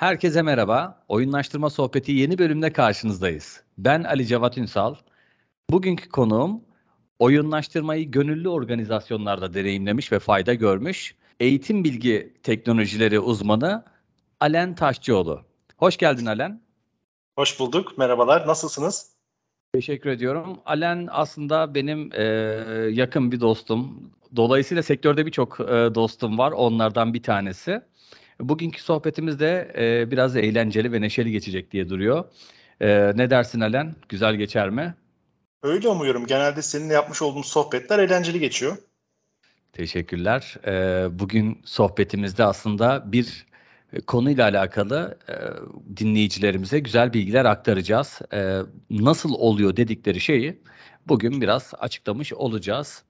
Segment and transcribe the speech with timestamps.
[0.00, 1.04] Herkese merhaba.
[1.08, 3.62] Oyunlaştırma Sohbeti yeni bölümde karşınızdayız.
[3.78, 4.94] Ben Ali Cevat Ünsal.
[5.70, 6.60] Bugünkü konuğum
[7.18, 13.84] oyunlaştırmayı gönüllü organizasyonlarda deneyimlemiş ve fayda görmüş eğitim bilgi teknolojileri uzmanı
[14.40, 15.42] Alen Taşçıoğlu.
[15.76, 16.62] Hoş geldin Alen.
[17.36, 17.98] Hoş bulduk.
[17.98, 18.46] Merhabalar.
[18.46, 19.12] Nasılsınız?
[19.74, 20.60] Teşekkür ediyorum.
[20.66, 22.22] Alen aslında benim e,
[22.90, 24.10] yakın bir dostum.
[24.36, 25.64] Dolayısıyla sektörde birçok e,
[25.94, 26.52] dostum var.
[26.52, 27.82] Onlardan bir tanesi.
[28.40, 32.24] Bugünkü sohbetimiz de e, biraz eğlenceli ve neşeli geçecek diye duruyor.
[32.80, 33.94] E, ne dersin Alen?
[34.08, 34.94] Güzel geçer mi?
[35.62, 36.26] Öyle umuyorum.
[36.26, 38.76] Genelde seninle yapmış olduğum sohbetler eğlenceli geçiyor.
[39.72, 40.56] Teşekkürler.
[40.66, 43.46] E, bugün sohbetimizde aslında bir
[44.06, 45.34] konuyla alakalı e,
[45.96, 48.20] dinleyicilerimize güzel bilgiler aktaracağız.
[48.32, 48.58] E,
[48.90, 50.62] nasıl oluyor dedikleri şeyi
[51.08, 53.04] bugün biraz açıklamış olacağız.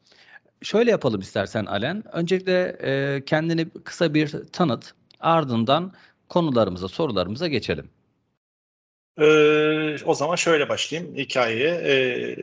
[0.62, 2.02] Şöyle yapalım istersen Alen.
[2.12, 4.94] Öncelikle e, kendini kısa bir tanıt.
[5.20, 5.92] Ardından
[6.28, 7.90] konularımıza, sorularımıza geçelim.
[9.18, 11.70] Ee, o zaman şöyle başlayayım hikayeye.
[11.74, 12.36] Ee,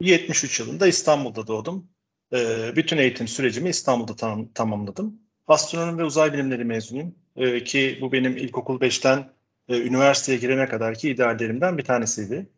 [0.00, 1.88] 73 yılında İstanbul'da doğdum.
[2.32, 5.20] Ee, bütün eğitim sürecimi İstanbul'da tam, tamamladım.
[5.46, 7.14] Astronomi ve uzay bilimleri mezunuyum.
[7.36, 9.32] Ee, ki bu benim ilkokul 5'ten
[9.68, 12.50] e, üniversiteye girene kadarki ideallerimden bir tanesiydi.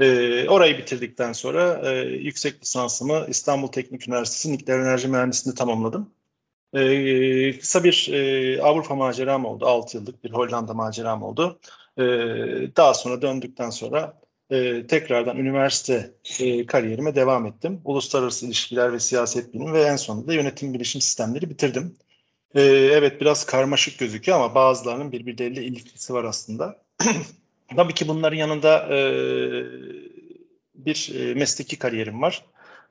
[0.00, 6.14] Ee, orayı bitirdikten sonra e, yüksek lisansımı İstanbul Teknik Üniversitesi Nükleer Enerji Mühendisliğinde tamamladım.
[6.74, 9.66] Ee, kısa bir e, Avrupa maceram oldu.
[9.66, 11.60] 6 yıllık bir Hollanda maceram oldu.
[11.98, 12.02] Ee,
[12.76, 17.80] daha sonra döndükten sonra e, tekrardan üniversite e, kariyerime devam ettim.
[17.84, 21.96] Uluslararası ilişkiler ve siyaset bilimi ve en sonunda yönetim bilişim sistemleri bitirdim.
[22.54, 26.82] Ee, evet biraz karmaşık gözüküyor ama bazılarının birbirleriyle ilişkisi var aslında.
[27.76, 28.98] Tabii ki bunların yanında e,
[30.74, 32.44] bir e, mesleki kariyerim var.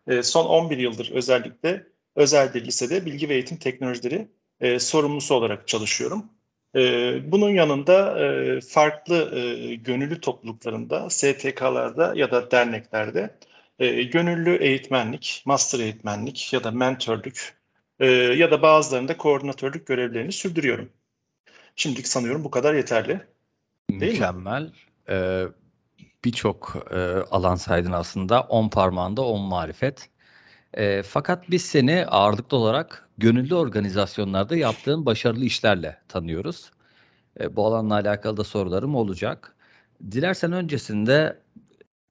[0.08, 1.88] E, son 11 yıldır özellikle
[2.18, 4.28] özel bir lisede bilgi ve eğitim teknolojileri
[4.62, 6.26] e, sorumlusu olarak çalışıyorum.
[6.76, 13.38] E, bunun yanında e, farklı e, gönüllü topluluklarında, STK'larda ya da derneklerde
[13.80, 17.58] e, gönüllü eğitmenlik, master eğitmenlik ya da mentörlük
[18.00, 20.90] e, ya da bazılarında koordinatörlük görevlerini sürdürüyorum.
[21.76, 23.22] Şimdilik sanıyorum bu kadar yeterli.
[23.90, 24.62] Değil Mükemmel.
[24.62, 24.72] Mi?
[25.10, 25.44] Ee,
[26.26, 26.98] Birçok e,
[27.32, 28.42] alan saydın aslında.
[28.42, 30.10] On parmağında on marifet.
[30.78, 36.72] E, fakat biz seni ağırlıklı olarak gönüllü organizasyonlarda yaptığın başarılı işlerle tanıyoruz.
[37.40, 39.56] E, bu alanla alakalı da sorularım olacak.
[40.12, 41.40] Dilersen öncesinde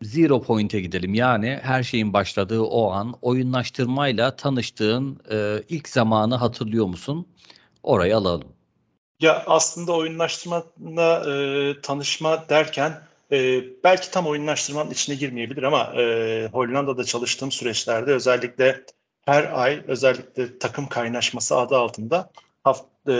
[0.03, 1.15] zero point'e gidelim.
[1.15, 7.27] Yani her şeyin başladığı o an oyunlaştırmayla tanıştığın e, ilk zamanı hatırlıyor musun?
[7.83, 8.49] Orayı alalım.
[9.21, 12.93] Ya aslında oyunlaştırmayla e, tanışma derken
[13.33, 18.85] e, belki tam oyunlaştırmanın içine girmeyebilir ama e, Hollanda'da çalıştığım süreçlerde özellikle
[19.25, 22.31] her ay özellikle takım kaynaşması adı altında
[22.65, 23.13] haft, e,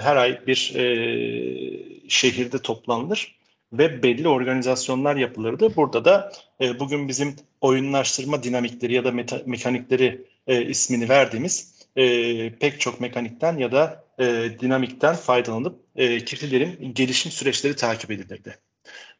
[0.00, 3.38] her ay bir e, şehirde toplanılır
[3.72, 5.76] ve belli organizasyonlar yapılırdı.
[5.76, 12.52] Burada da e, bugün bizim oyunlaştırma dinamikleri ya da meta, mekanikleri e, ismini verdiğimiz e,
[12.54, 14.24] pek çok mekanikten ya da e,
[14.60, 18.58] dinamikten faydalanıp e, kişilerin gelişim süreçleri takip edilirdi.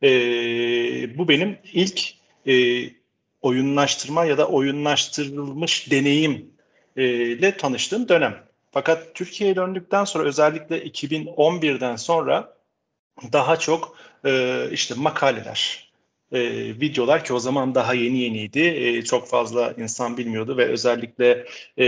[0.02, 0.08] E,
[1.18, 2.14] bu benim ilk
[2.46, 2.84] e,
[3.42, 6.50] oyunlaştırma ya da oyunlaştırılmış deneyim
[6.96, 8.48] e, ile tanıştığım dönem.
[8.70, 12.54] Fakat Türkiye'ye döndükten sonra özellikle 2011'den sonra
[13.32, 15.90] daha çok e, işte makaleler,
[16.32, 16.40] e,
[16.80, 18.60] videolar ki o zaman daha yeni yeniydi.
[18.60, 21.46] E, çok fazla insan bilmiyordu ve özellikle
[21.78, 21.86] e,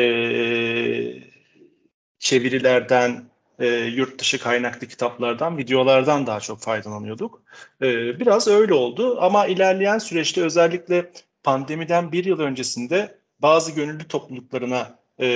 [2.19, 3.30] çevirilerden,
[3.61, 7.43] e, yurt dışı kaynaklı kitaplardan, videolardan daha çok faydalanıyorduk.
[7.83, 11.11] E, biraz öyle oldu ama ilerleyen süreçte özellikle
[11.43, 15.27] pandemiden bir yıl öncesinde bazı gönüllü topluluklarına e,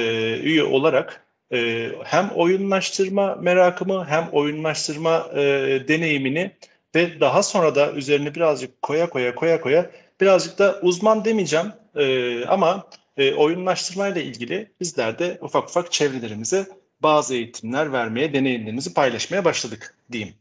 [0.42, 5.40] üye olarak e, hem oyunlaştırma merakımı hem oyunlaştırma e,
[5.88, 6.50] deneyimini
[6.94, 9.90] ve daha sonra da üzerine birazcık koya koya koya koya
[10.20, 16.66] birazcık da uzman demeyeceğim e, ama e, oyunlaştırmayla ilgili bizler de ufak ufak çevrelerimize
[17.04, 20.34] bazı eğitimler vermeye, deneyimlerimizi paylaşmaya başladık diyeyim.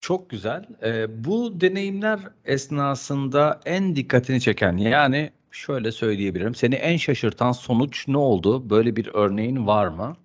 [0.00, 0.64] Çok güzel.
[0.82, 6.54] Ee, bu deneyimler esnasında en dikkatini çeken yani şöyle söyleyebilirim.
[6.54, 8.70] Seni en şaşırtan sonuç ne oldu?
[8.70, 10.16] Böyle bir örneğin var mı?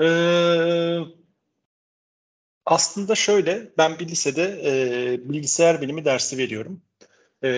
[0.00, 0.98] Ee,
[2.66, 4.72] aslında şöyle, ben bir lisede e,
[5.28, 6.82] bilgisayar bilimi dersi veriyorum.
[7.44, 7.50] E,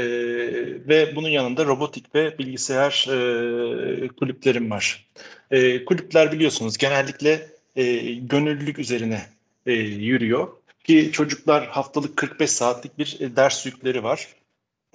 [0.89, 5.07] ve bunun yanında robotik ve bilgisayar e, kulüplerim var.
[5.51, 9.23] E, kulüpler biliyorsunuz genellikle e, gönüllülük üzerine
[9.67, 10.49] e, yürüyor.
[10.85, 14.29] Ki çocuklar haftalık 45 saatlik bir e, ders yükleri var.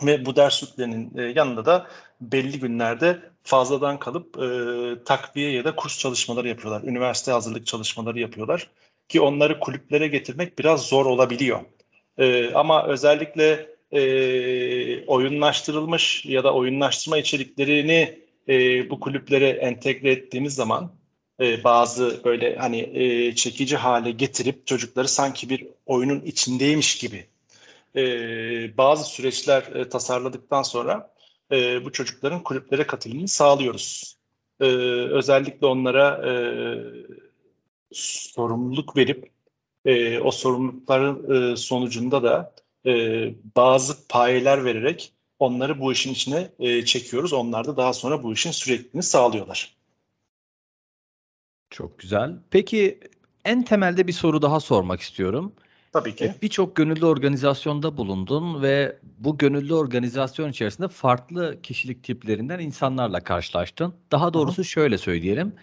[0.03, 1.88] Ve bu ders yüklerinin e, yanında da
[2.21, 6.83] belli günlerde fazladan kalıp e, takviye ya da kurs çalışmaları yapıyorlar.
[6.83, 8.69] Üniversite hazırlık çalışmaları yapıyorlar.
[9.09, 11.59] ki onları kulüplere getirmek biraz zor olabiliyor.
[12.17, 20.91] E, ama özellikle e, oyunlaştırılmış ya da oyunlaştırma içeriklerini e, bu kulüplere entegre ettiğimiz zaman
[21.39, 27.25] e, bazı böyle hani e, çekici hale getirip çocukları sanki bir oyunun içindeymiş gibi
[27.95, 28.01] e,
[28.77, 31.13] bazı süreçler e, tasarladıktan sonra
[31.51, 34.17] e, bu çocukların kulüplere katılımını sağlıyoruz.
[34.59, 34.65] E,
[35.11, 36.33] özellikle onlara e,
[37.91, 39.31] sorumluluk verip
[39.85, 42.53] e, o sorumlulukların e, sonucunda da
[42.85, 42.91] e,
[43.55, 47.33] bazı payeler vererek onları bu işin içine e, çekiyoruz.
[47.33, 49.75] Onlar da daha sonra bu işin sürekliliğini sağlıyorlar.
[51.69, 52.35] Çok güzel.
[52.49, 52.99] Peki
[53.45, 55.53] en temelde bir soru daha sormak istiyorum.
[55.93, 56.25] Tabii ki.
[56.25, 63.93] E, birçok gönüllü organizasyonda bulundun ve bu gönüllü organizasyon içerisinde farklı kişilik tiplerinden insanlarla karşılaştın.
[64.11, 65.53] Daha doğrusu şöyle söyleyelim.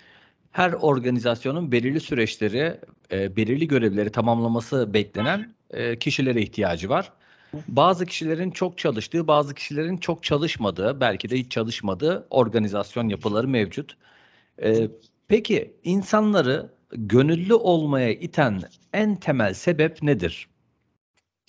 [0.52, 2.80] Her organizasyonun belirli süreçleri,
[3.12, 7.12] e, belirli görevleri tamamlaması beklenen e, kişilere ihtiyacı var.
[7.68, 13.96] Bazı kişilerin çok çalıştığı, bazı kişilerin çok çalışmadığı, belki de hiç çalışmadığı organizasyon yapıları mevcut.
[14.62, 14.88] E,
[15.28, 18.62] peki insanları gönüllü olmaya iten
[18.92, 20.48] en temel sebep nedir?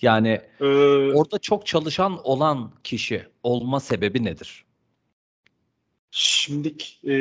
[0.02, 0.64] Yani Ee,
[1.12, 4.64] orada çok çalışan olan kişi olma sebebi nedir?
[6.10, 7.14] Şimdilik e,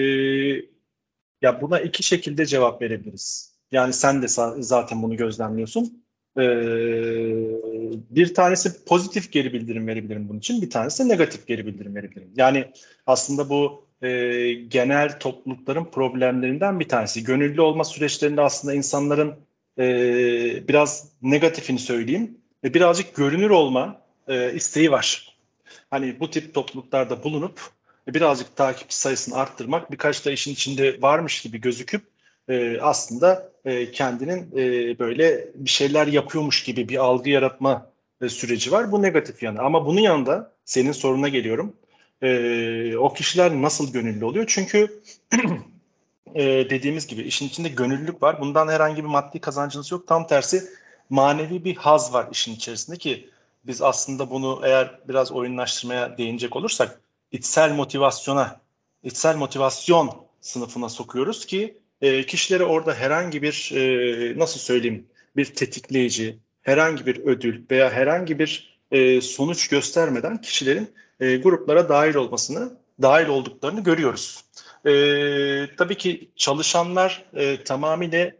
[1.41, 3.55] ya buna iki şekilde cevap verebiliriz.
[3.71, 4.27] Yani sen de
[4.61, 5.98] zaten bunu gözlemliyorsun.
[6.39, 7.59] Ee,
[8.09, 12.29] bir tanesi pozitif geri bildirim verebilirim bunun için, bir tanesi negatif geri bildirim verebilirim.
[12.35, 12.65] Yani
[13.07, 17.23] aslında bu e, genel toplulukların problemlerinden bir tanesi.
[17.23, 19.35] Gönüllü olma süreçlerinde aslında insanların
[19.79, 19.83] e,
[20.67, 25.37] biraz negatifini söyleyeyim ve birazcık görünür olma e, isteği var.
[25.89, 27.61] Hani bu tip topluluklarda bulunup
[28.07, 32.01] birazcık takipçi sayısını arttırmak, birkaç da işin içinde varmış gibi gözüküp
[32.49, 37.91] e, aslında e, kendinin e, böyle bir şeyler yapıyormuş gibi bir algı yaratma
[38.21, 38.91] e, süreci var.
[38.91, 39.61] Bu negatif yanı.
[39.61, 41.73] Ama bunun yanında senin soruna geliyorum.
[42.21, 44.45] E, o kişiler nasıl gönüllü oluyor?
[44.47, 45.01] Çünkü
[46.35, 48.41] e, dediğimiz gibi işin içinde gönüllülük var.
[48.41, 50.07] Bundan herhangi bir maddi kazancınız yok.
[50.07, 50.63] Tam tersi
[51.09, 53.29] manevi bir haz var işin içerisinde ki
[53.63, 57.01] biz aslında bunu eğer biraz oyunlaştırmaya değinecek olursak
[57.31, 58.59] içsel motivasyona,
[59.03, 66.39] içsel motivasyon sınıfına sokuyoruz ki e, kişilere orada herhangi bir e, nasıl söyleyeyim bir tetikleyici,
[66.61, 73.27] herhangi bir ödül veya herhangi bir e, sonuç göstermeden kişilerin e, gruplara dahil olmasını, dahil
[73.27, 74.43] olduklarını görüyoruz.
[74.85, 74.91] E,
[75.77, 78.31] tabii ki çalışanlar e, tamamıyla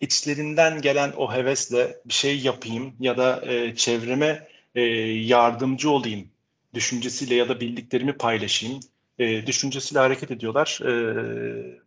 [0.00, 6.28] içlerinden gelen o hevesle bir şey yapayım ya da e, çevreme e, yardımcı olayım
[6.74, 8.80] düşüncesiyle ya da bildiklerimi paylaşayım
[9.18, 10.90] e, düşüncesiyle hareket ediyorlar e,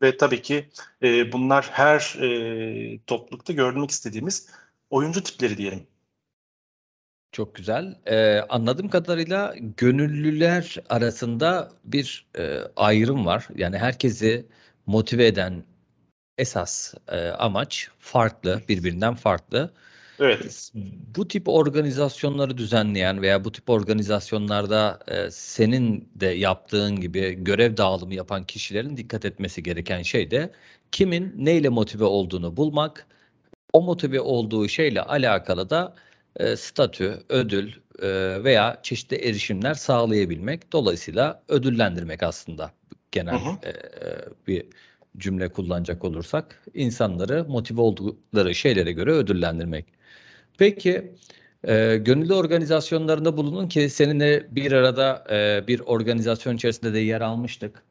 [0.01, 0.69] ve tabii ki
[1.03, 4.49] e, bunlar her e, toplulukta görmek istediğimiz
[4.89, 5.87] oyuncu tipleri diyelim.
[7.31, 7.95] Çok güzel.
[8.05, 13.47] Ee, anladığım kadarıyla gönüllüler arasında bir e, ayrım var.
[13.55, 14.45] Yani herkesi
[14.85, 15.63] motive eden
[16.37, 19.73] esas e, amaç farklı, birbirinden farklı.
[20.21, 20.71] Evet.
[21.15, 28.13] Bu tip organizasyonları düzenleyen veya bu tip organizasyonlarda e, senin de yaptığın gibi görev dağılımı
[28.13, 30.51] yapan kişilerin dikkat etmesi gereken şey de
[30.91, 33.07] kimin neyle motive olduğunu bulmak,
[33.73, 35.95] o motive olduğu şeyle alakalı da
[36.35, 40.71] e, statü, ödül e, veya çeşitli erişimler sağlayabilmek.
[40.73, 42.71] Dolayısıyla ödüllendirmek aslında
[43.11, 43.67] genel Hı hı.
[43.67, 43.73] e,
[44.47, 44.65] bir
[45.17, 50.00] cümle kullanacak olursak insanları motive oldukları şeylere göre ödüllendirmek.
[50.61, 51.11] Peki
[51.63, 57.83] e, gönüllü organizasyonlarında bulunun ki seninle bir arada e, bir organizasyon içerisinde de yer almıştık.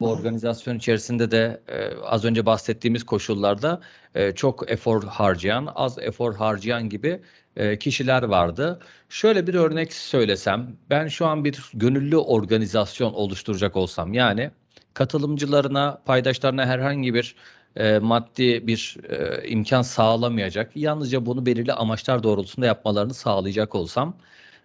[0.00, 3.80] Bu organizasyon içerisinde de e, az önce bahsettiğimiz koşullarda
[4.14, 7.20] e, çok efor harcayan, az efor harcayan gibi
[7.56, 8.80] e, kişiler vardı.
[9.08, 14.50] Şöyle bir örnek söylesem, ben şu an bir gönüllü organizasyon oluşturacak olsam, yani
[14.94, 17.34] katılımcılarına, paydaşlarına herhangi bir
[17.76, 24.16] e, maddi bir e, imkan sağlamayacak, yalnızca bunu belirli amaçlar doğrultusunda yapmalarını sağlayacak olsam,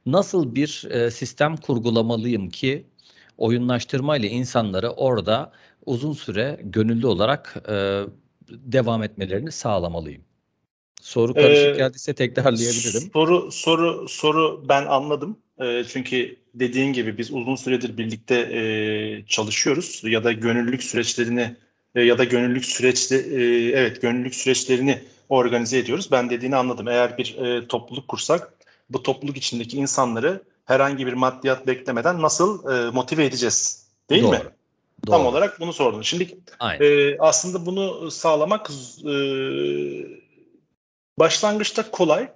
[0.05, 2.85] nasıl bir e, sistem kurgulamalıyım ki
[3.37, 5.51] oyunlaştırma ile insanları orada
[5.85, 8.03] uzun süre gönüllü olarak e,
[8.49, 10.21] devam etmelerini sağlamalıyım.
[11.01, 13.09] Soru karışık Ee, geldiyse tekrarlayabilirim.
[13.13, 15.37] Soru soru soru ben anladım.
[15.61, 18.61] E, çünkü dediğin gibi biz uzun süredir birlikte e,
[19.27, 21.55] çalışıyoruz ya da gönüllülük süreçlerini
[21.95, 26.11] e, ya da gönüllülük süreçte e, evet gönüllülük süreçlerini organize ediyoruz.
[26.11, 26.87] Ben dediğini anladım.
[26.87, 28.53] Eğer bir e, topluluk kursak
[28.89, 33.87] bu topluluk içindeki insanları herhangi bir maddiyat beklemeden nasıl e, motive edeceğiz?
[34.09, 34.31] Değil Doğru.
[34.31, 34.41] mi?
[35.07, 35.11] Doğru.
[35.11, 36.01] Tam olarak bunu sordun.
[36.01, 36.85] Şimdi Aynen.
[36.85, 38.69] e, aslında bunu sağlamak
[39.05, 39.13] e,
[41.19, 42.31] Başlangıçta kolay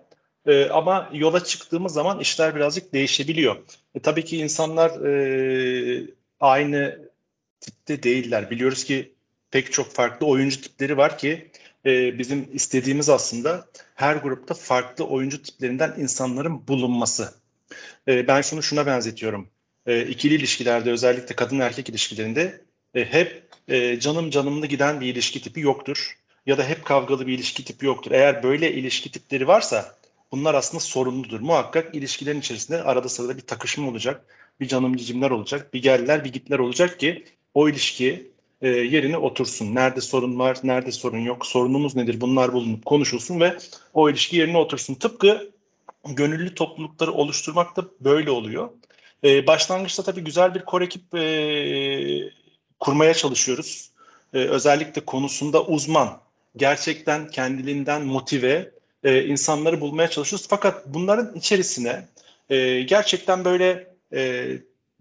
[0.46, 3.56] e, ama yola çıktığımız zaman işler birazcık değişebiliyor.
[3.96, 6.08] E, tabii ki insanlar e,
[6.40, 7.10] aynı
[7.62, 8.52] tipte değiller.
[8.52, 9.14] Biliyoruz ki
[9.52, 11.52] pek çok farklı oyuncu tipleri var ki
[11.86, 17.34] e, bizim istediğimiz aslında her grupta farklı oyuncu tiplerinden insanların bulunması.
[18.08, 19.50] E, ben şunu şuna benzetiyorum.
[19.86, 22.62] E, ikili ilişkilerde özellikle kadın erkek ilişkilerinde
[22.96, 26.18] e, hep e, canım canımlı giden bir ilişki tipi yoktur.
[26.46, 28.12] Ya da hep kavgalı bir ilişki tipi yoktur.
[28.12, 29.99] Eğer böyle ilişki tipleri varsa
[30.32, 31.40] bunlar aslında sorunludur.
[31.40, 34.26] Muhakkak ilişkilerin içerisinde arada sırada bir takışma olacak.
[34.60, 35.74] Bir canım cicimler olacak.
[35.74, 38.32] Bir geldiler bir gitler olacak ki o ilişki
[38.62, 39.76] e, yerine otursun.
[39.76, 43.58] Nerede sorun var, nerede sorun yok, sorunumuz nedir bunlar bulunup konuşulsun ve
[43.94, 44.96] o ilişki yerine otursun.
[44.96, 45.52] Tıpkı
[46.08, 48.70] gönüllü toplulukları oluşturmak da böyle oluyor.
[49.24, 52.32] E, başlangıçta tabii güzel bir kor ekip e,
[52.80, 53.92] kurmaya çalışıyoruz.
[54.34, 56.22] E, özellikle konusunda uzman,
[56.58, 58.72] gerçekten kendiliğinden motive
[59.04, 60.48] e, insanları bulmaya çalışıyoruz.
[60.50, 62.08] Fakat bunların içerisine
[62.50, 64.48] e, gerçekten böyle e,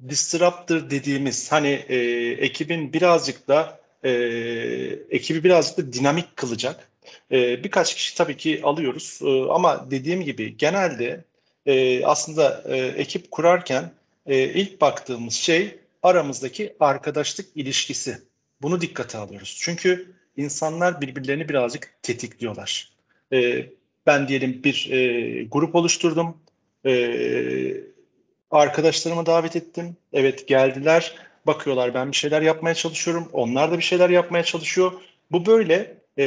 [0.09, 1.97] disruptor dediğimiz hani e,
[2.33, 4.11] ekibin birazcık da e,
[5.11, 6.89] ekibi birazcık da dinamik kılacak
[7.33, 11.25] e, birkaç kişi tabii ki alıyoruz e, ama dediğim gibi genelde
[11.67, 13.93] e, aslında e, ekip kurarken
[14.27, 18.19] e, ilk baktığımız şey aramızdaki arkadaşlık ilişkisi.
[18.63, 19.59] Bunu dikkate alıyoruz.
[19.61, 22.93] Çünkü insanlar birbirlerini birazcık tetikliyorlar.
[23.33, 23.67] E,
[24.09, 26.37] ben diyelim bir e, grup oluşturdum.
[26.87, 26.93] E,
[28.51, 29.97] arkadaşlarımı davet ettim.
[30.13, 31.15] Evet geldiler.
[31.47, 33.29] Bakıyorlar ben bir şeyler yapmaya çalışıyorum.
[33.33, 34.93] Onlar da bir şeyler yapmaya çalışıyor.
[35.33, 36.25] Bu böyle e,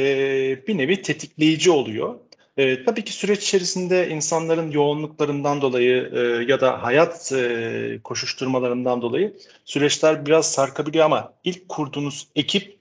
[0.66, 2.14] bir nevi tetikleyici oluyor.
[2.56, 6.20] E, tabii ki süreç içerisinde insanların yoğunluklarından dolayı e,
[6.52, 12.78] ya da hayat e, koşuşturmalarından dolayı süreçler biraz sarkabiliyor ama ilk kurduğunuz ekip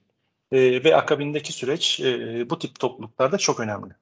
[0.52, 4.01] e, ve akabindeki süreç e, bu tip topluluklarda çok önemli.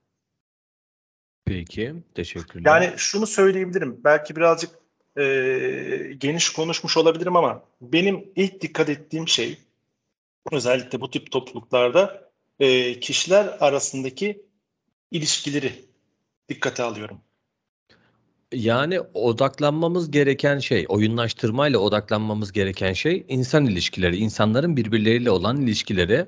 [1.49, 2.81] Peki, teşekkürler.
[2.81, 4.69] Yani şunu söyleyebilirim, belki birazcık
[5.17, 5.23] e,
[6.17, 9.57] geniş konuşmuş olabilirim ama benim ilk dikkat ettiğim şey
[10.51, 12.29] özellikle bu tip topluluklarda
[12.59, 14.45] e, kişiler arasındaki
[15.11, 15.73] ilişkileri
[16.49, 17.21] dikkate alıyorum.
[18.53, 26.25] Yani odaklanmamız gereken şey, oyunlaştırmayla odaklanmamız gereken şey insan ilişkileri, insanların birbirleriyle olan ilişkileri.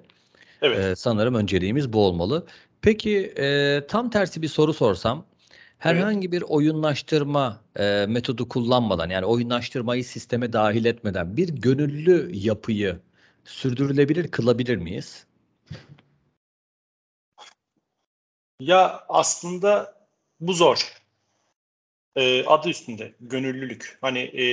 [0.62, 0.80] Evet.
[0.80, 2.46] Ee, sanırım önceliğimiz bu olmalı.
[2.81, 5.25] Peki e, tam tersi bir soru sorsam,
[5.77, 13.00] herhangi bir oyunlaştırma e, metodu kullanmadan, yani oyunlaştırmayı sisteme dahil etmeden bir gönüllü yapıyı
[13.45, 15.25] sürdürülebilir kılabilir miyiz?
[18.59, 19.95] Ya aslında
[20.39, 21.01] bu zor.
[22.15, 23.97] Ee, adı üstünde gönüllülük.
[24.01, 24.45] Hani e,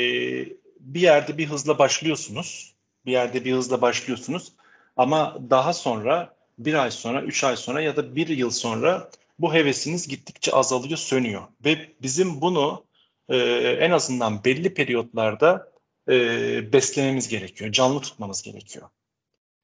[0.81, 2.75] bir yerde bir hızla başlıyorsunuz.
[3.07, 4.53] Bir yerde bir hızla başlıyorsunuz.
[4.97, 9.55] Ama daha sonra bir ay sonra, üç ay sonra ya da bir yıl sonra bu
[9.55, 11.43] hevesiniz gittikçe azalıyor, sönüyor.
[11.65, 12.85] Ve bizim bunu
[13.29, 13.37] e,
[13.81, 15.73] en azından belli periyotlarda
[16.09, 18.89] e, beslememiz gerekiyor, canlı tutmamız gerekiyor.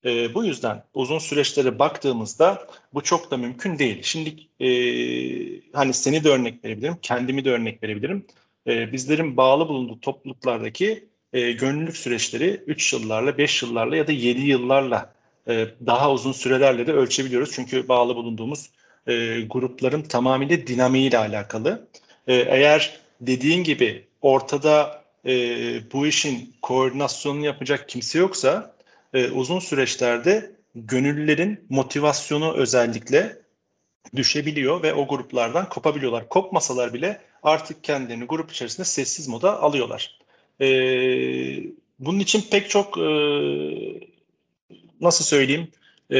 [0.04, 4.02] E, bu yüzden uzun süreçlere baktığımızda bu çok da mümkün değil.
[4.02, 4.68] Şimdi e,
[5.72, 8.26] hani seni de örnek verebilirim, kendimi de örnek verebilirim.
[8.66, 14.40] E, bizlerin bağlı bulunduğu topluluklardaki e, gönüllülük süreçleri 3 yıllarla, 5 yıllarla ya da 7
[14.40, 15.14] yıllarla
[15.48, 17.52] e, daha uzun sürelerle de ölçebiliyoruz.
[17.52, 18.70] Çünkü bağlı bulunduğumuz
[19.06, 21.88] e, grupların tamamıyla dinamiğiyle alakalı.
[22.26, 25.32] E, eğer dediğin gibi ortada e,
[25.92, 28.74] bu işin koordinasyonunu yapacak kimse yoksa
[29.14, 33.44] e, uzun süreçlerde gönüllülerin motivasyonu özellikle
[34.16, 36.28] düşebiliyor ve o gruplardan kopabiliyorlar.
[36.28, 40.18] Kopmasalar bile artık kendilerini grup içerisinde sessiz moda alıyorlar.
[40.60, 40.66] E,
[41.98, 43.04] bunun için pek çok e,
[45.04, 45.70] nasıl söyleyeyim
[46.10, 46.18] e,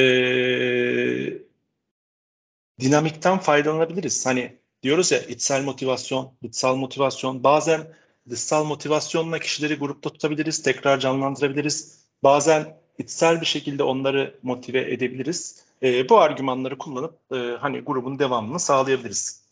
[2.81, 4.27] dinamikten faydalanabiliriz.
[4.27, 7.45] Hani diyoruz ya içsel motivasyon, dışsal motivasyon.
[7.45, 7.95] Bazen
[8.31, 12.05] dışsal motivasyonla kişileri grupta tutabiliriz, tekrar canlandırabiliriz.
[12.23, 15.65] Bazen içsel bir şekilde onları motive edebiliriz.
[15.83, 19.44] E, bu argümanları kullanıp e, hani grubun devamını sağlayabiliriz.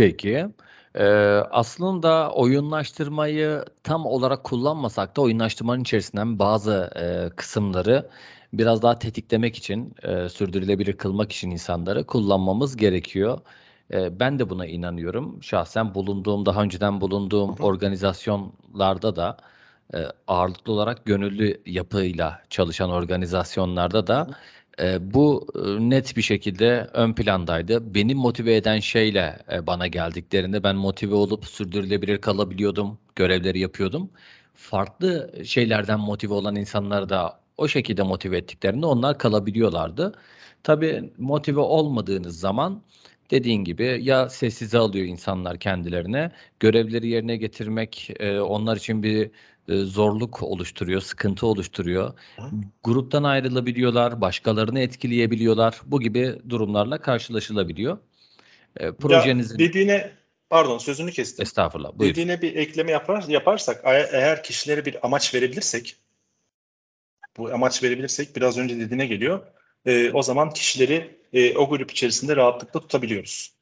[0.00, 0.46] Peki.
[0.94, 1.04] Ee,
[1.50, 8.10] aslında oyunlaştırmayı tam olarak kullanmasak da oyunlaştırmanın içerisinden bazı e, kısımları
[8.52, 13.40] biraz daha tetiklemek için, e, sürdürülebilir kılmak için insanları kullanmamız gerekiyor.
[13.92, 15.42] E, ben de buna inanıyorum.
[15.42, 19.36] Şahsen bulunduğum, daha önceden bulunduğum organizasyonlarda da
[19.94, 24.30] e, ağırlıklı olarak gönüllü yapıyla çalışan organizasyonlarda da
[24.80, 27.94] e, bu e, net bir şekilde ön plandaydı.
[27.94, 34.10] Beni motive eden şeyle e, bana geldiklerinde ben motive olup sürdürülebilir kalabiliyordum, görevleri yapıyordum.
[34.54, 40.14] Farklı şeylerden motive olan insanlar da o şekilde motive ettiklerinde onlar kalabiliyorlardı.
[40.62, 42.82] Tabii motive olmadığınız zaman
[43.30, 49.30] dediğin gibi ya sessize alıyor insanlar kendilerine, görevleri yerine getirmek e, onlar için bir
[49.70, 52.12] zorluk oluşturuyor, sıkıntı oluşturuyor.
[52.84, 55.80] Gruptan ayrılabiliyorlar, başkalarını etkileyebiliyorlar.
[55.86, 57.98] Bu gibi durumlarla karşılaşılabiliyor.
[58.76, 59.58] E, projenizin...
[59.58, 60.10] Ya dediğine
[60.50, 61.42] pardon sözünü kestim.
[61.42, 61.98] Estağfurullah.
[61.98, 62.10] Buyur.
[62.10, 65.96] Dediğine bir ekleme yapar, yaparsak eğer kişilere bir amaç verebilirsek
[67.36, 69.46] bu amaç verebilirsek biraz önce dediğine geliyor.
[69.86, 73.54] E, o zaman kişileri e, o grup içerisinde rahatlıkla tutabiliyoruz.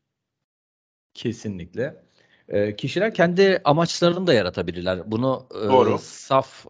[1.15, 2.08] Kesinlikle.
[2.49, 5.11] E, kişiler kendi amaçlarını da yaratabilirler.
[5.11, 5.47] Bunu
[5.95, 6.67] E, saf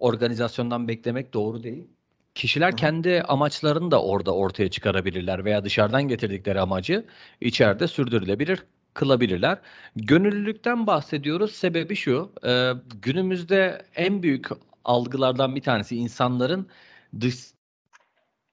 [0.00, 1.88] organizasyondan beklemek doğru değil.
[2.34, 7.04] Kişiler kendi amaçlarını da orada ortaya çıkarabilirler veya dışarıdan getirdikleri amacı
[7.40, 8.64] içeride sürdürülebilir
[8.94, 9.58] kılabilirler.
[9.96, 11.52] Gönüllülükten bahsediyoruz.
[11.52, 14.46] Sebebi şu, e, günümüzde en büyük
[14.84, 16.68] algılardan bir tanesi insanların
[17.20, 17.36] dış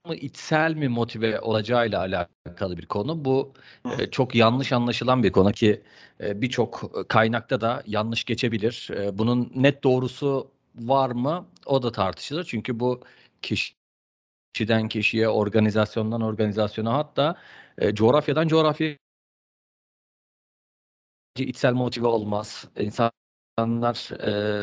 [0.05, 3.25] mı içsel mi motive olacağıyla alakalı bir konu.
[3.25, 3.53] Bu
[3.99, 5.83] e, çok yanlış anlaşılan bir konu ki
[6.21, 8.89] e, birçok kaynakta da yanlış geçebilir.
[8.93, 11.47] E, bunun net doğrusu var mı?
[11.65, 12.43] O da tartışılır.
[12.43, 13.01] Çünkü bu
[13.41, 17.35] kişiden kişiye, organizasyondan organizasyona hatta
[17.77, 18.97] e, coğrafyadan coğrafyaya
[21.37, 22.67] içsel motive olmaz.
[22.79, 24.11] İnsanlar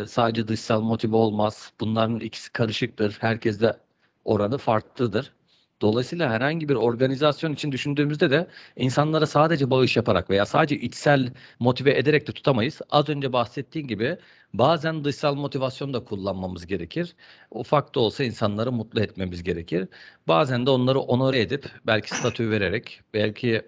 [0.02, 1.72] e, sadece dışsal motive olmaz.
[1.80, 3.18] Bunların ikisi karışıktır.
[3.20, 3.85] Herkes de
[4.26, 5.32] oranı farklıdır.
[5.80, 11.98] Dolayısıyla herhangi bir organizasyon için düşündüğümüzde de insanlara sadece bağış yaparak veya sadece içsel motive
[11.98, 12.80] ederek de tutamayız.
[12.90, 14.18] Az önce bahsettiğim gibi
[14.54, 17.16] bazen dışsal motivasyon da kullanmamız gerekir.
[17.50, 19.88] Ufak da olsa insanları mutlu etmemiz gerekir.
[20.28, 23.62] Bazen de onları onore edip belki statü vererek belki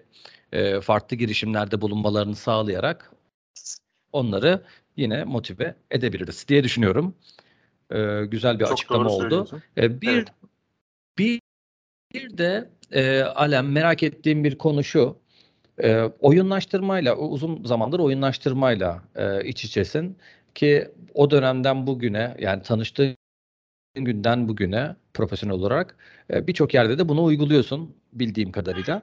[0.51, 3.11] e, farklı girişimlerde bulunmalarını sağlayarak
[4.11, 4.63] onları
[4.97, 7.15] yine motive edebiliriz diye düşünüyorum.
[7.91, 9.47] E, güzel bir Çok açıklama oldu.
[9.77, 10.27] E, bir evet.
[11.19, 11.41] Bir
[12.13, 15.17] bir de e, Alem merak ettiğim bir konu şu.
[15.83, 20.17] E, oyunlaştırmayla uzun zamandır oyunlaştırmayla e, iç içesin
[20.55, 23.15] ki o dönemden bugüne yani tanıştığın
[23.95, 25.97] günden bugüne profesyonel olarak
[26.33, 29.01] e, birçok yerde de bunu uyguluyorsun bildiğim kadarıyla.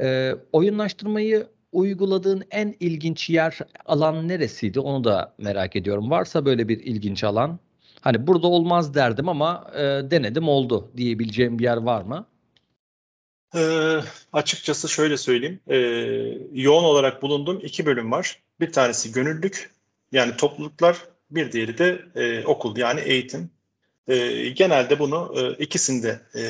[0.00, 4.80] E, oyunlaştırmayı uyguladığın en ilginç yer alan neresiydi?
[4.80, 6.10] Onu da merak ediyorum.
[6.10, 7.60] Varsa böyle bir ilginç alan.
[8.00, 12.26] Hani burada olmaz derdim ama e, denedim oldu diyebileceğim bir yer var mı?
[13.54, 14.00] Ee,
[14.32, 15.60] açıkçası şöyle söyleyeyim.
[15.68, 15.76] Ee,
[16.52, 18.42] yoğun olarak bulunduğum iki bölüm var.
[18.60, 19.70] Bir tanesi gönüllülük
[20.12, 20.96] yani topluluklar,
[21.30, 23.50] bir diğeri de e, okul yani eğitim.
[24.08, 26.42] E, genelde bunu e, ikisinde e,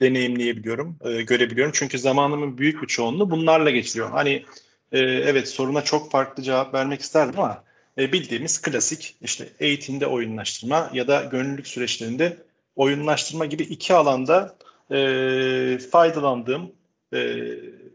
[0.00, 1.72] deneyimleyebiliyorum, e, görebiliyorum.
[1.74, 4.10] Çünkü zamanımın büyük bir çoğunluğu bunlarla geçiriyor.
[4.10, 4.44] Hani
[4.92, 7.64] e, evet soruna çok farklı cevap vermek isterdim ama
[7.98, 12.36] e, bildiğimiz klasik işte eğitimde oyunlaştırma ya da gönüllülük süreçlerinde
[12.76, 14.56] oyunlaştırma gibi iki alanda
[14.90, 16.72] e, faydalandığım
[17.12, 17.18] e,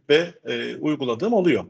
[0.10, 1.66] ve e, uyguladığım oluyor.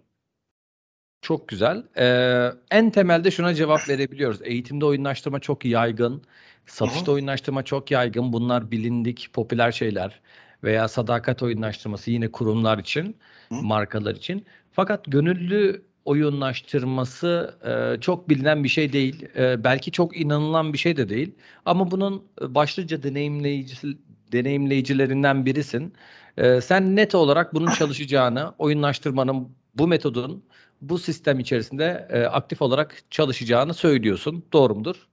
[1.22, 1.84] Çok güzel.
[1.98, 4.40] Ee, en temelde şuna cevap verebiliyoruz.
[4.44, 6.24] Eğitimde oyunlaştırma çok yaygın.
[6.66, 7.12] Satışta Hı-hı.
[7.12, 8.34] oyunlaştırma çok yaygın.
[8.34, 10.22] Bunlar bilindik, popüler şeyler.
[10.64, 13.18] Veya sadakat oyunlaştırması yine kurumlar için,
[13.50, 13.62] Hı-hı.
[13.62, 14.46] markalar için.
[14.72, 17.56] Fakat gönüllü oyunlaştırması
[17.98, 19.26] e, çok bilinen bir şey değil.
[19.36, 21.36] E, belki çok inanılan bir şey de değil.
[21.66, 23.98] Ama bunun başlıca deneyimleyici,
[24.32, 25.94] deneyimleyicilerinden birisin.
[26.38, 30.44] E, sen net olarak bunun çalışacağını, oyunlaştırmanın, bu metodun
[30.82, 34.46] bu sistem içerisinde e, aktif olarak çalışacağını söylüyorsun.
[34.54, 35.08] Doğru mudur?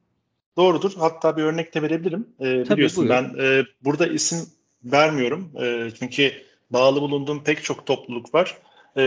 [0.56, 0.92] Doğrudur.
[0.98, 2.28] Hatta bir örnek de verebilirim.
[2.40, 3.10] E, Tabii, biliyorsun buyur.
[3.10, 4.38] ben e, burada isim
[4.84, 5.52] vermiyorum.
[5.62, 6.32] E, çünkü
[6.70, 8.58] bağlı bulunduğum pek çok topluluk var.
[8.96, 9.02] E,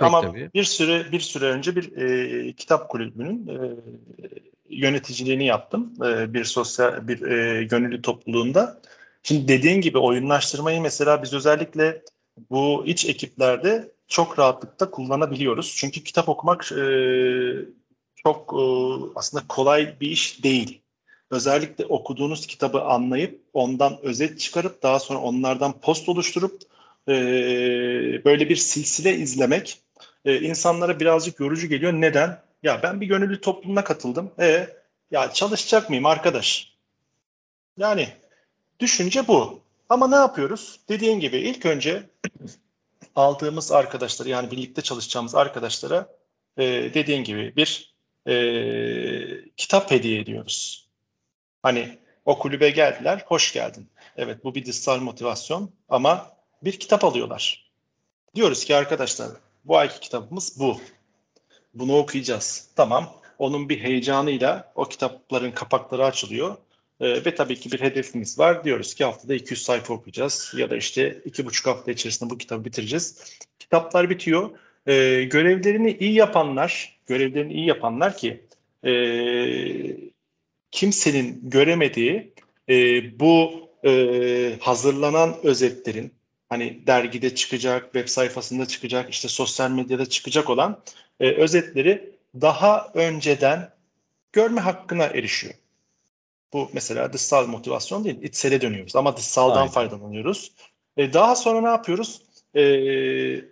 [0.00, 0.50] ama tabii.
[0.54, 3.56] bir süre bir süre önce bir e, kitap kulübünün e,
[4.68, 5.94] yöneticiliğini yaptım.
[6.04, 8.80] E, bir sosyal bir e, gönüllü topluluğunda.
[9.22, 12.02] Şimdi dediğin gibi oyunlaştırmayı mesela biz özellikle
[12.50, 15.74] bu iç ekiplerde çok rahatlıkla kullanabiliyoruz.
[15.76, 16.84] Çünkü kitap okumak e,
[18.16, 18.62] çok e,
[19.14, 20.82] aslında kolay bir iş değil.
[21.30, 26.60] Özellikle okuduğunuz kitabı anlayıp ondan özet çıkarıp daha sonra onlardan post oluşturup
[27.08, 27.14] e,
[28.24, 29.82] böyle bir silsile izlemek
[30.24, 31.92] e, insanlara birazcık yorucu geliyor.
[31.92, 32.42] Neden?
[32.62, 34.30] Ya ben bir gönüllü toplumuna katıldım.
[34.40, 34.68] E
[35.10, 36.72] ya çalışacak mıyım arkadaş?
[37.78, 38.08] Yani
[38.82, 39.60] Düşünce bu.
[39.88, 40.80] Ama ne yapıyoruz?
[40.88, 42.02] Dediğim gibi ilk önce
[43.14, 46.08] aldığımız arkadaşlar yani birlikte çalışacağımız arkadaşlara
[46.56, 47.94] e, dediğin gibi bir
[48.26, 48.34] e,
[49.56, 50.88] kitap hediye ediyoruz.
[51.62, 53.88] Hani o kulübe geldiler, hoş geldin.
[54.16, 56.30] Evet bu bir dışsal motivasyon ama
[56.64, 57.70] bir kitap alıyorlar.
[58.34, 59.28] Diyoruz ki arkadaşlar
[59.64, 60.80] bu ayki kitabımız bu.
[61.74, 62.68] Bunu okuyacağız.
[62.76, 63.14] Tamam.
[63.38, 66.56] Onun bir heyecanıyla o kitapların kapakları açılıyor
[67.02, 68.64] E, ve tabii ki bir hedefimiz var.
[68.64, 72.64] Diyoruz ki haftada 200 sayfa okuyacağız ya da işte iki buçuk hafta içerisinde bu kitabı
[72.64, 73.38] bitireceğiz.
[73.58, 74.50] Kitaplar bitiyor.
[74.86, 78.44] E, görevlerini iyi yapanlar, görevlerini iyi yapanlar ki
[78.84, 78.92] e,
[80.70, 82.32] kimsenin göremediği
[82.68, 82.74] e,
[83.20, 83.52] bu
[83.84, 86.12] e, hazırlanan özetlerin
[86.52, 90.82] hani dergide çıkacak, web sayfasında çıkacak, işte sosyal medyada çıkacak olan
[91.20, 92.10] e, özetleri
[92.40, 93.70] daha önceden
[94.32, 95.54] görme hakkına erişiyor.
[96.52, 99.70] Bu mesela dışsal motivasyon değil, içsele dönüyoruz ama dışsaldan Aynen.
[99.70, 100.52] faydalanıyoruz.
[100.96, 102.22] E, daha sonra ne yapıyoruz?
[102.54, 102.64] E,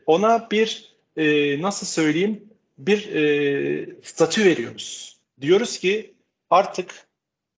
[0.06, 2.44] ona bir e, nasıl söyleyeyim
[2.78, 5.16] bir e, statü veriyoruz.
[5.40, 6.14] Diyoruz ki
[6.50, 7.08] artık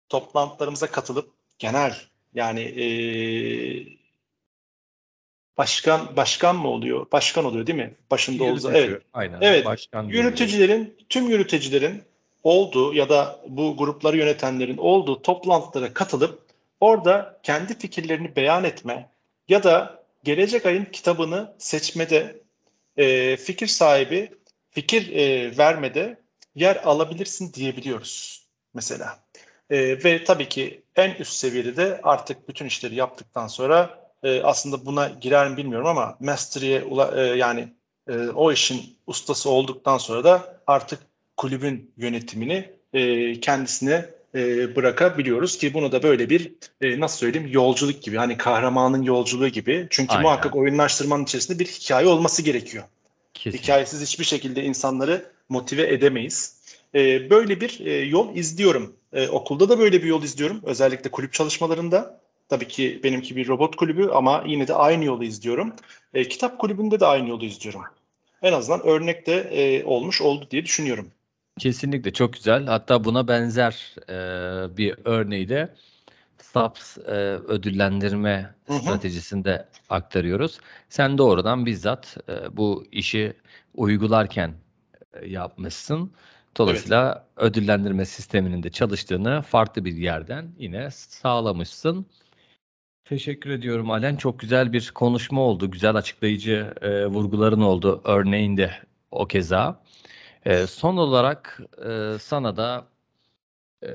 [0.08, 1.96] toplantılarımıza katılıp genel
[2.34, 2.86] yani e,
[5.58, 7.06] başkan başkan mı oluyor?
[7.12, 7.94] Başkan oluyor değil mi?
[8.10, 8.72] Başında olduğu.
[8.72, 9.02] Evet.
[9.12, 9.38] Aynen.
[9.40, 9.64] Evet.
[9.64, 10.96] Başkan yöneticilerin diyor.
[11.08, 12.02] tüm yöneticilerin
[12.42, 16.42] olduğu ya da bu grupları yönetenlerin olduğu toplantılara katılıp
[16.80, 19.08] orada kendi fikirlerini beyan etme
[19.48, 22.40] ya da gelecek ayın kitabını seçmede
[22.96, 24.30] e, fikir sahibi
[24.70, 26.20] fikir e, vermede
[26.54, 29.18] yer alabilirsin diyebiliyoruz mesela.
[29.70, 34.86] E, ve tabii ki en üst seviyede de artık bütün işleri yaptıktan sonra e, aslında
[34.86, 36.84] buna girer mi bilmiyorum ama mastery'e
[37.16, 37.68] e, yani
[38.08, 40.98] e, o işin ustası olduktan sonra da artık
[41.36, 48.02] kulübün yönetimini e, kendisine e, bırakabiliyoruz ki bunu da böyle bir e, nasıl söyleyeyim yolculuk
[48.02, 50.22] gibi hani kahramanın yolculuğu gibi çünkü Aynen.
[50.22, 52.84] muhakkak oyunlaştırmanın içerisinde bir hikaye olması gerekiyor.
[53.34, 53.62] Kesinlikle.
[53.62, 56.60] Hikayesiz hiçbir şekilde insanları motive edemeyiz.
[56.94, 58.96] E, böyle bir e, yol izliyorum.
[59.12, 60.60] E, okulda da böyle bir yol izliyorum.
[60.64, 62.20] Özellikle kulüp çalışmalarında.
[62.50, 65.72] Tabii ki benimki bir robot kulübü ama yine de aynı yolu izliyorum.
[66.14, 67.82] E, kitap kulübünde de aynı yolu izliyorum.
[68.42, 71.10] En azından örnek de e, olmuş oldu diye düşünüyorum.
[71.58, 72.66] Kesinlikle çok güzel.
[72.66, 75.74] Hatta buna benzer e, bir örneği de
[76.38, 77.10] SAPS e,
[77.48, 78.78] ödüllendirme hı hı.
[78.78, 80.58] stratejisinde aktarıyoruz.
[80.88, 83.32] Sen doğrudan bizzat e, bu işi
[83.74, 84.54] uygularken
[85.14, 86.12] e, yapmışsın.
[86.56, 87.50] Dolayısıyla evet.
[87.50, 92.06] ödüllendirme sisteminin de çalıştığını farklı bir yerden yine sağlamışsın.
[93.10, 94.16] Teşekkür ediyorum Alen.
[94.16, 95.70] Çok güzel bir konuşma oldu.
[95.70, 98.00] Güzel açıklayıcı e, vurguların oldu.
[98.04, 98.72] Örneğinde
[99.10, 99.82] o keza.
[100.44, 102.86] E, son olarak e, sana da
[103.82, 103.88] e,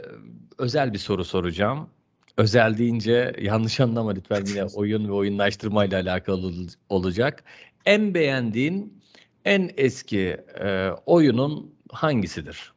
[0.58, 1.90] özel bir soru soracağım.
[2.38, 7.44] Özel deyince yanlış anlama lütfen yine oyun ve oyunlaştırma ile alakalı olacak.
[7.86, 9.02] En beğendiğin
[9.46, 12.74] en eski e, oyunun hangisidir?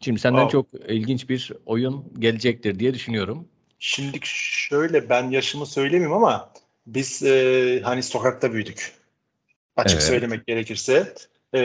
[0.00, 0.52] Şimdi senden wow.
[0.52, 3.48] çok ilginç bir oyun gelecektir diye düşünüyorum.
[3.78, 6.52] Şimdi şöyle ben yaşımı söylemeyeyim ama
[6.86, 8.92] biz e, hani sokakta büyüdük.
[9.76, 10.08] Açık evet.
[10.08, 11.14] söylemek gerekirse.
[11.54, 11.60] E,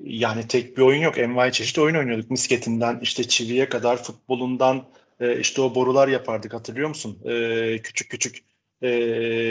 [0.00, 1.18] yani tek bir oyun yok.
[1.18, 2.30] Envai çeşit oyun oynuyorduk.
[2.30, 4.84] Misketinden işte çiviye kadar futbolundan
[5.20, 7.18] e, işte o borular yapardık hatırlıyor musun?
[7.24, 8.44] E, küçük küçük
[8.82, 8.90] e,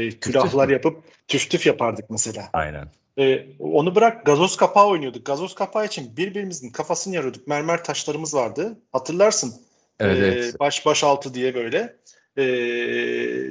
[0.10, 2.50] külahlar yapıp tüf tüf yapardık mesela.
[2.54, 2.88] Aynen.
[3.20, 5.26] E, onu bırak gazoz kapağı oynuyorduk.
[5.26, 7.48] Gazoz kapağı için birbirimizin kafasını yarıyorduk.
[7.48, 8.78] Mermer taşlarımız vardı.
[8.92, 9.54] Hatırlarsın.
[10.02, 10.60] Evet, e, evet.
[10.60, 11.96] Baş baş altı diye böyle.
[12.38, 12.44] E,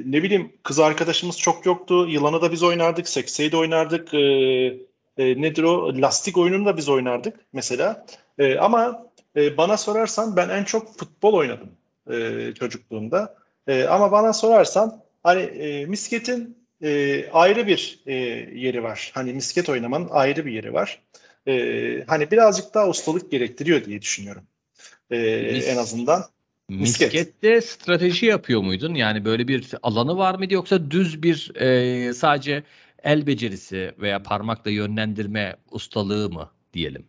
[0.05, 2.07] ne bileyim kız arkadaşımız çok yoktu.
[2.09, 3.09] Yılanı da biz oynardık.
[3.09, 4.13] Sekseyi de oynardık.
[4.13, 4.19] E,
[5.17, 6.01] e, nedir o?
[6.01, 8.05] Lastik oyununu da biz oynardık mesela.
[8.39, 11.69] E, ama e, bana sorarsan ben en çok futbol oynadım
[12.11, 13.35] e, çocukluğumda.
[13.67, 18.13] E, ama bana sorarsan hani e, misketin e, ayrı bir e,
[18.53, 19.11] yeri var.
[19.13, 21.01] Hani misket oynamanın ayrı bir yeri var.
[21.47, 21.53] E,
[22.07, 24.43] hani birazcık daha ustalık gerektiriyor diye düşünüyorum.
[25.11, 25.17] E,
[25.53, 26.23] Mis, en azından.
[26.79, 27.13] Misket.
[27.13, 28.95] Miskette strateji yapıyor muydun?
[28.95, 32.63] Yani böyle bir alanı var mıydı yoksa düz bir e, sadece
[33.03, 37.05] el becerisi veya parmakla yönlendirme ustalığı mı diyelim?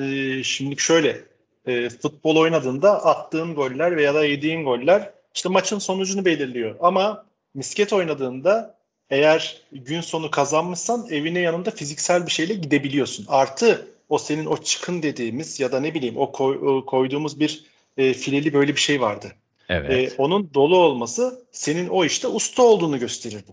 [0.00, 1.24] E, şimdi şöyle
[1.66, 6.76] e, futbol oynadığında attığın goller veya da yediğin goller işte maçın sonucunu belirliyor.
[6.80, 8.78] Ama misket oynadığında
[9.10, 13.26] eğer gün sonu kazanmışsan evine yanında fiziksel bir şeyle gidebiliyorsun.
[13.28, 18.14] Artı o senin o çıkın dediğimiz ya da ne bileyim o koy, koyduğumuz bir e,
[18.14, 19.32] fileli böyle bir şey vardı.
[19.68, 20.12] Evet.
[20.12, 23.52] E, onun dolu olması senin o işte usta olduğunu gösterirdi.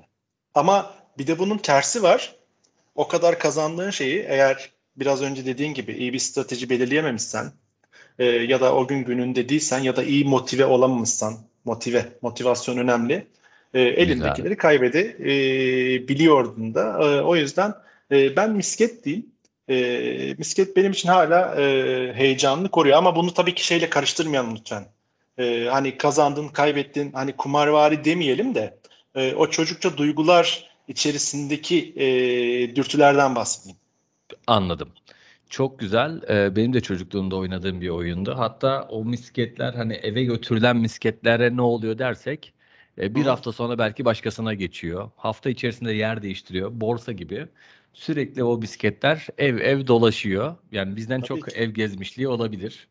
[0.55, 2.35] Ama bir de bunun tersi var.
[2.95, 7.51] O kadar kazandığın şeyi eğer biraz önce dediğin gibi iyi bir strateji belirleyememişsen
[8.19, 13.27] e, ya da o gün gününde değilsen ya da iyi motive olamamışsan motive, motivasyon önemli
[13.73, 16.97] e, elindekileri kaybede e, biliyordun da.
[17.03, 17.73] E, o yüzden
[18.11, 19.25] e, ben misket değil.
[19.69, 24.85] E, misket benim için hala e, heyecanlı koruyor ama bunu tabii ki şeyle karıştırmayalım lütfen.
[25.37, 28.77] E, hani kazandın, kaybettin, hani kumarvari demeyelim de
[29.15, 32.05] e, o çocukça duygular içerisindeki e,
[32.75, 33.77] dürtülerden bahsedeyim.
[34.47, 34.89] Anladım.
[35.49, 36.21] Çok güzel.
[36.29, 38.35] Ee, benim de çocukluğumda oynadığım bir oyundu.
[38.37, 42.53] Hatta o misketler hani eve götürülen misketlere ne oluyor dersek
[42.97, 43.29] e, bir Hı.
[43.29, 45.11] hafta sonra belki başkasına geçiyor.
[45.17, 46.71] Hafta içerisinde yer değiştiriyor.
[46.81, 47.47] Borsa gibi.
[47.99, 50.57] Sürekli o misketler ev ev dolaşıyor.
[50.71, 51.57] Yani bizden Tabii çok ki.
[51.57, 52.87] ev gezmişliği olabilir.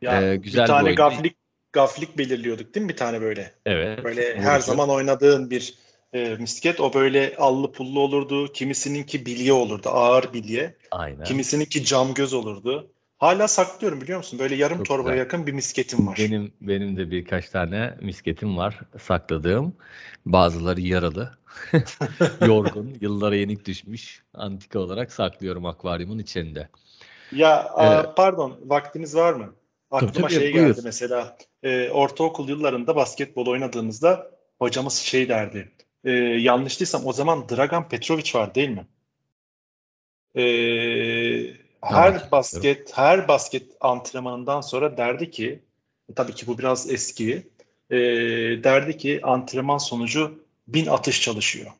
[0.00, 1.02] Ya Ee, güzel bir bir tane oyun.
[1.02, 1.36] gaflik
[1.72, 3.54] gaflik belirliyorduk değil mi bir tane böyle?
[3.66, 4.00] Evet.
[4.02, 4.60] Böyle her vurucu.
[4.60, 5.78] zaman oynadığın bir
[6.12, 8.52] e, misket o böyle allı pullu olurdu.
[8.52, 10.76] Kimisininki bilye olurdu, ağır bilye.
[10.90, 11.24] Aynen.
[11.24, 12.92] Kimisininki cam göz olurdu.
[13.18, 14.38] Hala saklıyorum biliyor musun?
[14.38, 15.18] Böyle yarım Çok torbaya güzel.
[15.18, 16.18] yakın bir misketim var.
[16.18, 19.76] Benim benim de birkaç tane misketim var sakladığım.
[20.26, 21.38] Bazıları yaralı,
[22.46, 24.22] yorgun, yıllara yenik düşmüş.
[24.34, 26.68] Antika olarak saklıyorum akvaryumun içinde.
[27.32, 29.54] Ya Ee, pardon, vaktiniz var mı?
[29.90, 30.66] Aklıma tabii, şey buyur.
[30.66, 31.36] geldi mesela.
[31.62, 35.72] e, ortaokul yıllarında basketbol oynadığımızda hocamız şey derdi.
[36.04, 38.86] E, yanlış değilsem o zaman Dragan Petrovic var değil mi?
[40.36, 40.42] E,
[41.80, 42.28] her hatırlıyorum.
[42.32, 45.62] basket her basket antrenmanından sonra derdi ki
[46.16, 47.48] tabii ki bu biraz eski
[47.90, 47.96] e,
[48.64, 51.70] derdi ki antrenman sonucu bin atış çalışıyor.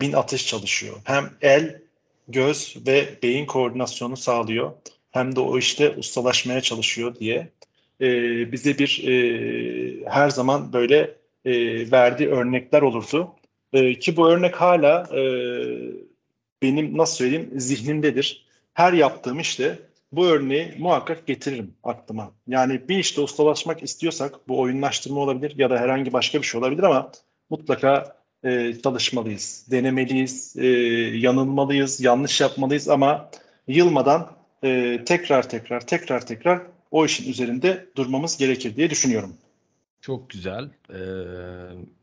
[0.00, 0.96] Bin atış çalışıyor.
[1.04, 1.82] Hem el,
[2.28, 4.72] göz ve beyin koordinasyonu sağlıyor.
[5.10, 7.52] Hem de o işte ustalaşmaya çalışıyor diye
[8.00, 8.06] e,
[8.52, 11.52] bize bir e, her zaman böyle e,
[11.90, 13.34] verdiği örnekler olurdu.
[13.72, 15.22] E, ki bu örnek hala e,
[16.62, 18.46] benim nasıl söyleyeyim zihnimdedir.
[18.74, 19.78] Her yaptığım işte
[20.12, 22.32] bu örneği muhakkak getiririm aklıma.
[22.46, 26.82] Yani bir işte ustalaşmak istiyorsak bu oyunlaştırma olabilir ya da herhangi başka bir şey olabilir
[26.82, 27.12] ama
[27.50, 30.66] mutlaka e, çalışmalıyız, denemeliyiz, e,
[31.18, 33.30] yanılmalıyız, yanlış yapmalıyız ama
[33.68, 34.32] yılmadan
[34.64, 39.34] e, tekrar tekrar tekrar tekrar o işin üzerinde durmamız gerekir diye düşünüyorum.
[40.00, 40.70] Çok güzel.
[40.90, 40.98] Ee,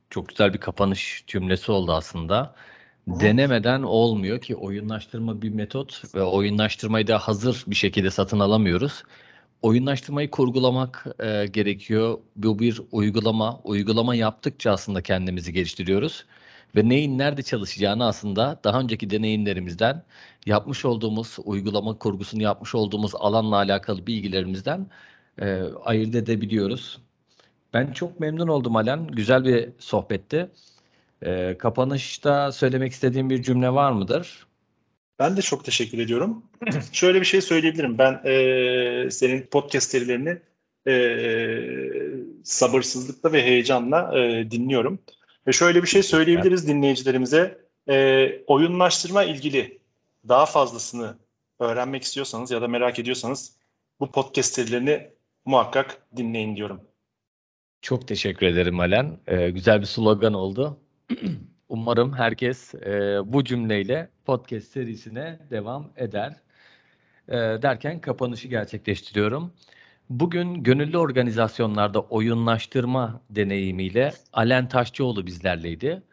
[0.10, 2.56] çok güzel bir kapanış cümlesi oldu aslında.
[3.08, 3.20] Hı.
[3.20, 9.04] Denemeden olmuyor ki oyunlaştırma bir metot ve oyunlaştırmayı da hazır bir şekilde satın alamıyoruz.
[9.66, 12.18] Oyunlaştırmayı kurgulamak e, gerekiyor.
[12.36, 13.60] Bu bir uygulama.
[13.64, 16.26] Uygulama yaptıkça aslında kendimizi geliştiriyoruz.
[16.76, 20.04] Ve neyin nerede çalışacağını aslında daha önceki deneyimlerimizden
[20.46, 24.88] yapmış olduğumuz uygulama kurgusunu yapmış olduğumuz alanla alakalı bilgilerimizden
[25.42, 27.02] e, ayırt edebiliyoruz.
[27.74, 29.08] Ben çok memnun oldum Alen.
[29.08, 30.50] Güzel bir sohbetti.
[31.22, 34.45] E, kapanışta söylemek istediğim bir cümle var mıdır?
[35.20, 36.44] Ben de çok teşekkür ediyorum.
[36.92, 37.98] Şöyle bir şey söyleyebilirim.
[37.98, 40.38] Ben e, senin podcast serilerini
[40.88, 40.96] e,
[42.44, 45.00] sabırsızlıkla ve heyecanla e, dinliyorum.
[45.48, 47.58] Ve şöyle bir şey söyleyebiliriz dinleyicilerimize.
[47.90, 49.80] E, oyunlaştırma ilgili
[50.28, 51.18] daha fazlasını
[51.60, 53.58] öğrenmek istiyorsanız ya da merak ediyorsanız
[54.00, 55.08] bu podcast serilerini
[55.46, 56.82] muhakkak dinleyin diyorum.
[57.82, 59.18] Çok teşekkür ederim Alen.
[59.28, 60.80] Ee, güzel bir slogan oldu.
[61.76, 66.36] Umarım herkes e, bu cümleyle podcast serisine devam eder.
[67.28, 69.54] E, derken kapanışı gerçekleştiriyorum.
[70.10, 76.04] Bugün gönüllü organizasyonlarda oyunlaştırma deneyimiyle Alen Taşçıoğlu bizlerleydi.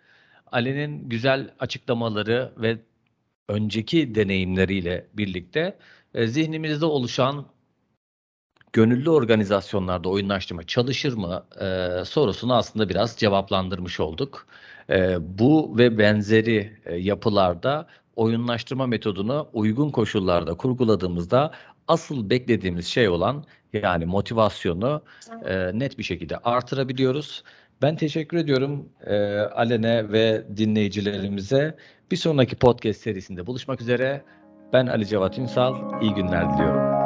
[0.53, 2.79] Alen'in güzel açıklamaları ve
[3.48, 5.79] önceki deneyimleriyle birlikte
[6.14, 7.46] e, zihnimizde oluşan
[8.72, 14.46] gönüllü organizasyonlarda oyunlaştırma çalışır mı e, sorusunu aslında biraz cevaplandırmış olduk.
[14.90, 21.50] E, bu ve benzeri e, yapılarda oyunlaştırma metodunu uygun koşullarda kurguladığımızda
[21.88, 25.02] asıl beklediğimiz şey olan yani motivasyonu
[25.44, 27.42] e, net bir şekilde artırabiliyoruz.
[27.82, 31.76] Ben teşekkür ediyorum e, Alen'e ve dinleyicilerimize.
[32.11, 34.22] Bir sonraki podcast serisinde buluşmak üzere.
[34.72, 36.02] Ben Ali Cevat Ünsal.
[36.02, 37.02] İyi günler diliyorum.